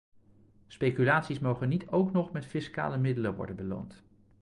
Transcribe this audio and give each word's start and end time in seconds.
Speculaties 0.69 1.39
mogen 1.39 1.69
niet 1.69 1.87
ook 1.87 2.11
nog 2.11 2.31
met 2.31 2.45
fiscale 2.45 2.97
middelen 2.97 3.35
worden 3.35 3.55
beloond. 3.55 4.03